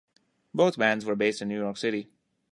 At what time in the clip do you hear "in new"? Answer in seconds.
1.43-1.59